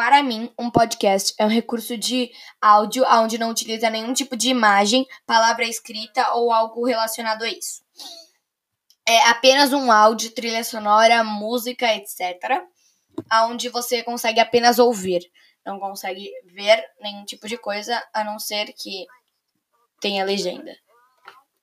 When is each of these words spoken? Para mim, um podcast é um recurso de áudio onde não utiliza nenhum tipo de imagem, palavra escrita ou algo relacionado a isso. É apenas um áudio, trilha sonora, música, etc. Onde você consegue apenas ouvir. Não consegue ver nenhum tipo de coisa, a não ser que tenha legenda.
Para 0.00 0.22
mim, 0.22 0.50
um 0.58 0.70
podcast 0.70 1.34
é 1.38 1.44
um 1.44 1.48
recurso 1.50 1.94
de 1.94 2.32
áudio 2.58 3.04
onde 3.06 3.36
não 3.36 3.50
utiliza 3.50 3.90
nenhum 3.90 4.14
tipo 4.14 4.34
de 4.34 4.48
imagem, 4.48 5.06
palavra 5.26 5.66
escrita 5.66 6.32
ou 6.32 6.50
algo 6.50 6.86
relacionado 6.86 7.42
a 7.42 7.48
isso. 7.50 7.82
É 9.06 9.28
apenas 9.28 9.74
um 9.74 9.92
áudio, 9.92 10.30
trilha 10.30 10.64
sonora, 10.64 11.22
música, 11.22 11.94
etc. 11.94 12.62
Onde 13.44 13.68
você 13.68 14.02
consegue 14.02 14.40
apenas 14.40 14.78
ouvir. 14.78 15.20
Não 15.66 15.78
consegue 15.78 16.32
ver 16.46 16.82
nenhum 17.02 17.26
tipo 17.26 17.46
de 17.46 17.58
coisa, 17.58 18.02
a 18.14 18.24
não 18.24 18.38
ser 18.38 18.72
que 18.72 19.06
tenha 20.00 20.24
legenda. 20.24 20.74